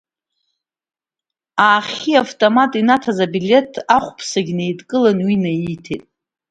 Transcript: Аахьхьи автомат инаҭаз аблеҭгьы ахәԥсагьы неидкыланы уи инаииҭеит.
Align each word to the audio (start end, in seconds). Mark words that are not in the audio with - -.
Аахьхьи 1.67 2.13
автомат 2.23 2.71
инаҭаз 2.79 3.17
аблеҭгьы 3.25 3.59
ахәԥсагьы 3.95 4.53
неидкыланы 4.57 5.21
уи 5.25 5.33
инаииҭеит. 5.37 6.03